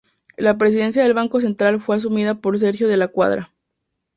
La 0.35 0.57
presidencia 0.57 1.03
del 1.03 1.13
Banco 1.13 1.39
Central 1.41 1.79
fue 1.79 1.95
asumida 1.97 2.33
por 2.33 2.57
Sergio 2.57 2.87
de 2.87 2.97
la 2.97 3.09
Cuadra. 3.09 3.51